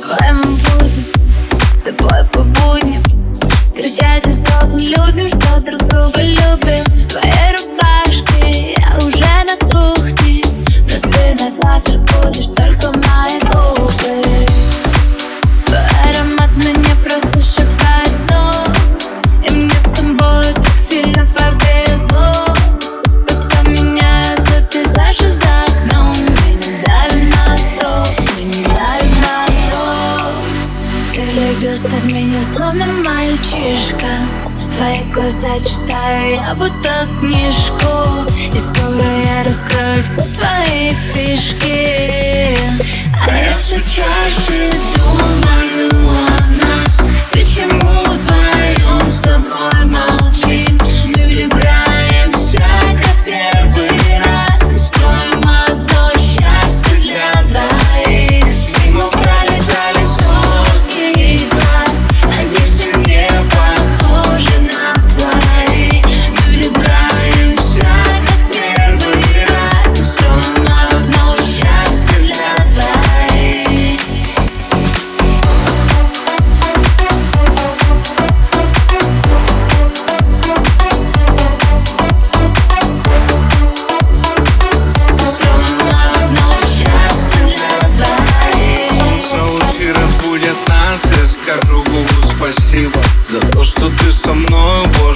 Давай 0.00 0.32
мы 0.32 0.44
будем 0.44 1.04
с 1.68 1.76
тобой 1.76 2.24
по 2.32 2.40
будням. 2.40 3.02
Кричать 3.74 4.26
о 4.26 4.32
сотни 4.32 4.86
людям, 4.86 5.28
что 5.28 5.60
друг 5.60 5.80
друга 5.88 6.20
любим. 6.22 6.84
Твоя 7.08 7.39
словно 32.70 32.86
мальчишка. 32.86 34.06
Твои 34.76 35.02
глаза 35.12 35.58
читаю 35.60 36.36
я 36.36 36.54
будто 36.54 37.08
книжку. 37.18 38.30
И 38.54 38.58
скоро 38.58 39.04
я 39.04 39.44
раскрою 39.44 40.02
все 40.02 40.22
твои 40.22 40.94
фишки. 41.12 42.56
А 43.28 43.36
я 43.36 43.56
все 43.56 43.76
чаще 43.76 44.72
думаю 44.96 45.69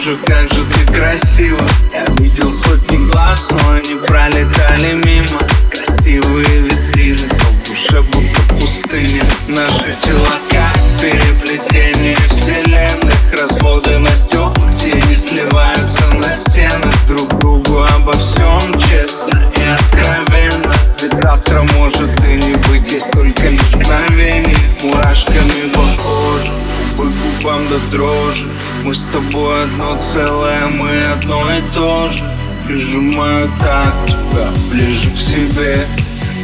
боже, 0.05 0.19
как 0.27 0.53
же 0.53 0.65
ты 0.65 0.93
красива 0.93 1.67
Я 1.93 2.05
видел 2.19 2.51
сотни 2.51 2.97
глаз, 3.11 3.49
но 3.51 3.73
они 3.73 3.95
пролетали 3.95 4.95
мимо. 4.95 5.41
Красивые 5.71 6.61
витрины, 6.61 7.29
но 7.31 7.45
в 7.51 7.69
душе 7.69 8.03
будто 8.03 8.55
пустыня. 8.55 9.23
Наши 9.49 9.97
тела 10.03 10.35
как 10.51 10.81
переплетение 11.01 12.17
вселенных. 12.29 13.15
Разводы 13.33 13.99
на 13.99 14.11
стеклах, 14.15 14.55
тени 14.79 15.15
сливаются 15.15 16.15
на 16.15 16.33
стенах. 16.33 16.95
Друг 17.09 17.39
другу 17.41 17.85
обо 17.97 18.13
всем 18.13 18.81
честно 18.81 19.53
и 19.57 19.69
откровенно. 19.69 20.75
Ведь 21.01 21.15
завтра 21.15 21.63
может 21.77 22.11
и 22.25 22.35
не 22.35 22.55
быть 22.69 22.75
Здесь 22.87 23.05
только 23.13 23.49
лишь 23.49 23.75
мгновение. 23.75 24.57
Мурашками 24.83 25.69
по 25.73 25.81
коже 26.03 26.53
По 26.97 27.03
губам 27.03 27.67
до 27.69 27.79
дрожи 27.91 28.47
Мы 28.85 28.93
с 28.93 29.07
тобой 29.07 29.65
одно 29.65 29.99
целое 29.99 30.67
Мы 30.67 31.05
одно 31.07 31.41
и 31.57 31.75
то 31.75 32.11
же. 32.11 32.23
Прижимаю 32.67 33.51
так 33.59 33.95
тебя 34.07 34.53
ближе 34.71 35.11
к 35.11 35.19
себе. 35.19 35.87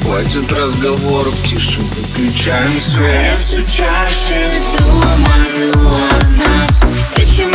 Хватит 0.03 0.51
разговоров, 0.51 1.35
тише 1.45 1.81
выключаем 1.81 2.73
Я 2.73 2.81
свет 2.81 3.41
все 3.41 3.59
чаще 3.59 4.63
думаю 4.79 5.73
о 5.87 6.25
нас. 6.39 6.83
Почему 7.15 7.50